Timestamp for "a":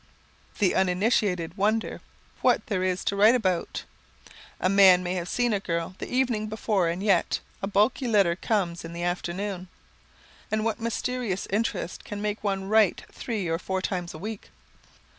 4.59-4.67, 5.53-5.59, 7.61-7.67, 14.15-14.17